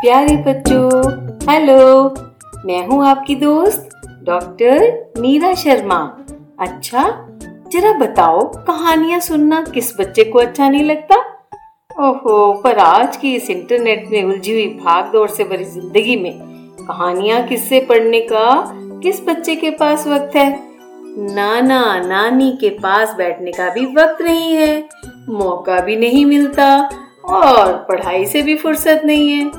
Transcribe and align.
प्यारे 0.00 0.36
बच्चों, 0.36 0.90
हेलो, 1.48 2.14
मैं 2.66 2.86
हूँ 2.86 3.06
आपकी 3.06 3.34
दोस्त, 3.34 3.88
डॉक्टर 4.24 4.82
मीरा 5.20 5.52
शर्मा। 5.54 5.96
अच्छा 6.60 7.02
जरा 7.72 7.92
बताओ, 7.98 8.40
कहानियाँ 8.66 9.18
सुनना 9.20 9.60
किस 9.64 9.92
बच्चे 10.00 10.24
को 10.24 10.38
अच्छा 10.38 10.68
नहीं 10.68 10.84
लगता? 10.84 11.16
ओहो, 12.00 12.52
पर 12.54 12.78
आज 12.78 13.16
की 13.16 13.34
इस 13.34 13.50
इंटरनेट 13.50 14.06
में 14.10 14.22
उलझी 14.24 14.52
हुई 14.52 14.66
भाग 14.84 15.12
दौड़ 15.12 15.28
से 15.30 15.44
भरी 15.44 15.64
ज़िंदगी 15.64 16.16
में 16.16 16.32
कहानियाँ 16.86 17.42
किससे 17.42 17.80
पढ़ने 17.80 18.20
का 18.32 18.48
किस 19.02 19.22
बच्चे 19.28 19.56
के 19.56 19.70
पास 19.70 20.06
वक्त 20.06 20.36
है? 20.36 20.50
नाना, 21.18 21.82
नानी 22.00 22.56
के 22.60 22.70
पास 22.78 23.14
बैठने 23.18 23.52
का 23.52 23.72
भी 23.74 23.86
वक्त 23.94 24.22
नहीं 24.22 24.54
है, 24.54 24.88
मौका 25.28 25.80
भी 25.80 25.96
नहीं 25.96 26.26
मिलता, 26.26 26.74
और 27.24 27.72
पढ़ाई 27.88 28.26
से 28.26 28.42
भी 28.42 28.56
फुर्सत 28.56 29.02
नहीं 29.04 29.30
है। 29.30 29.50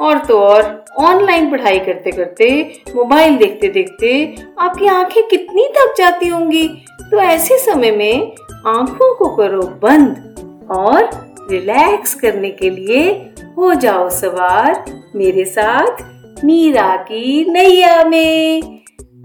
और 0.00 0.18
तो 0.18 0.38
और 0.38 0.84
ऑनलाइन 0.98 1.50
पढ़ाई 1.50 1.78
करते 1.78 2.10
करते 2.10 2.82
मोबाइल 2.96 3.36
देखते 3.36 3.68
देखते, 3.68 4.36
आपकी 4.58 4.86
आँखें 4.86 5.26
कितनी 5.28 5.68
थक 5.68 5.94
जाती 5.98 6.28
होंगी। 6.28 6.68
तो 7.10 7.18
ऐसे 7.18 7.58
समय 7.58 7.90
में, 7.90 8.32
आँखों 8.66 9.14
को 9.14 9.36
करो 9.36 9.62
बंद 9.62 10.66
और 10.70 11.10
रिलैक्स 11.50 12.14
करने 12.14 12.50
के 12.50 12.70
लिए 12.70 13.10
हो 13.56 13.74
जाओ 13.74 14.08
सवार। 14.10 14.84
मेरे 15.16 15.44
साथ, 15.44 16.02
मीरा 16.44 16.96
की 16.96 17.50
नैया 17.50 18.04
में। 18.04 18.62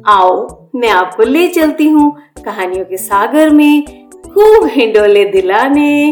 आओ, 0.07 0.69
मैं 0.75 0.89
आपको 0.89 1.23
ले 1.23 1.47
चलती 1.47 1.87
हूँ 1.87 2.17
कहानियों 2.45 2.85
के 2.85 2.97
सागर 2.97 3.49
में, 3.49 3.85
खूब 4.33 4.67
हिंडोले 4.67 5.25
दिलाने। 5.25 6.09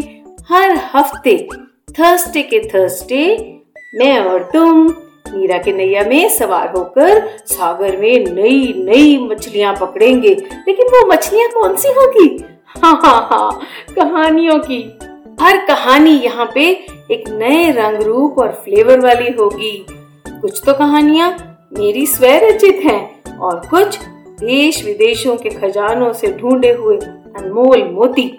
हर 0.48 0.78
हफ़्ते 0.94 1.48
थर्सडे 1.90 2.42
के 2.42 2.60
थर्सडे 2.68 3.57
मैं 3.94 4.18
और 4.20 4.42
तुम, 4.42 4.88
मीरा 5.34 5.58
के 5.58 5.72
नैया 5.72 6.02
में 6.02 6.28
सवार 6.28 6.72
होकर 6.76 7.28
सागर 7.46 7.96
में 7.96 8.26
नई 8.26 8.72
नई 8.76 9.16
मछलियाँ 9.18 9.74
पकड़ेंगे। 9.80 10.28
लेकिन 10.68 10.86
वो 10.86 11.06
मछलियाँ 11.06 11.48
कौन 11.50 11.76
सी 11.76 11.88
होगी? 11.88 12.44
हाँ 12.66 13.00
हाँ 13.04 13.28
हाँ 13.30 13.60
कहानियों 13.96 14.58
की। 14.58 14.98
हर 15.40 15.56
कहानी 15.66 16.10
यहाँ 16.10 16.50
पे 16.54 16.64
एक 17.10 17.28
नए 17.28 17.70
रंग 17.72 18.02
रूप 18.02 18.38
और 18.38 18.52
फ्लेवर 18.64 19.00
वाली 19.00 19.30
होगी। 19.30 19.86
कुछ 20.28 20.62
तो 20.66 20.74
कहानियाँ 20.74 21.30
मेरी 21.78 22.06
स्व 22.06 22.24
रचित 22.24 22.80
हैं 22.84 23.38
और 23.38 23.60
कुछ 23.70 23.98
देश 24.40 24.84
विदेशों 24.84 25.36
के 25.36 25.50
खजानों 25.50 26.12
से 26.12 26.32
ढूंढे 26.32 26.72
हुए 26.72 26.96
अनमोल 26.96 27.84
मोती। 27.84 28.36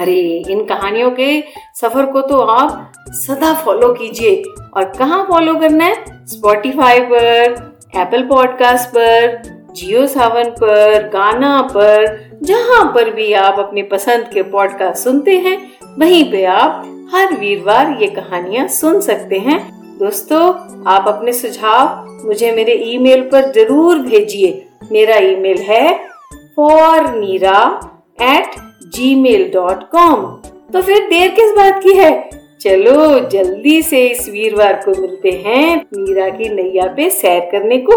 अरे, 0.00 0.44
इन 0.50 0.64
कहानियों 0.64 1.10
के 1.10 1.42
सफ़र 1.80 2.06
को 2.06 2.20
तो 2.20 2.38
आप 2.38 2.92
सदा 3.08 3.52
फॉलो 3.54 3.92
कीजिए। 3.92 4.42
और 4.76 4.84
कहाँ 4.98 5.24
फॉलो 5.28 5.54
करना 5.54 5.84
है? 5.84 6.26
स्पॉटिफाई 6.26 7.00
पर 7.00 7.42
एप्पल 7.96 8.22
पॉडकास्ट 8.22 8.88
पर 8.88 9.42
जियो 9.76 10.06
सावन 10.06 10.50
पर 10.50 11.08
गाना 11.08 11.60
पर, 11.62 12.30
जहाँ 12.42 12.84
पर 12.94 13.10
भी 13.10 13.32
आप 13.32 13.58
अपने 13.58 13.82
पसंद 13.82 14.30
के 14.34 14.42
पॉडकास्ट 14.42 15.04
सुनते 15.04 15.38
हैं, 15.38 15.58
वहीं 15.98 16.30
पे 16.32 16.44
आप 16.44 16.82
हर 17.14 17.32
वीरवार 17.34 17.96
ये 18.00 18.06
कहानियाँ 18.06 18.68
सुन 18.68 19.00
सकते 19.00 19.38
हैं। 19.38 19.58
दोस्तों, 19.98 20.42
आप 20.86 21.08
अपने 21.08 21.32
सुझाव 21.32 22.06
मुझे 22.26 22.52
मेरे 22.52 22.72
ईमेल 22.72 23.22
पर 23.22 23.52
ज़रूर 23.52 23.98
भेजिए। 23.98 24.66
मेरा 24.92 25.16
ईमेल 25.16 25.58
है 25.58 25.94
for 26.56 27.08
Neera 27.14 27.58
at 28.22 28.59
Gmail 29.14 29.50
dot 29.54 29.82
com 29.90 30.22
तो 30.72 30.82
फिर 30.82 31.08
देर 31.08 31.28
किस 31.28 31.50
बात 31.50 31.82
की 31.82 31.92
है? 31.92 32.30
चलो, 32.60 33.28
जल्दी 33.28 33.82
से 33.82 34.06
इस 34.06 34.28
वीरवार 34.28 34.72
को 34.84 35.00
मिलते 35.00 35.30
हैं 35.46 35.76
मीरा 35.96 36.28
की 36.28 36.48
नैया 36.48 36.86
पे 36.96 37.10
सैर 37.10 37.48
करने 37.52 37.78
को 37.78 37.94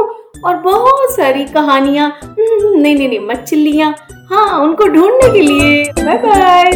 और 0.47 0.55
बहुत 0.55 1.15
सारी 1.15 1.45
कहानियाँ 1.45 2.35
नहीं 2.39 2.95
नहीं 2.95 3.07
नहीं, 3.07 3.19
मछलियाँ। 3.19 3.95
हाँ 4.29 4.63
उनको 4.63 4.87
ढूँढने 4.87 5.33
के 5.33 5.41
लिए। 5.41 5.83
Bye 5.83 6.17
bye 6.17 6.71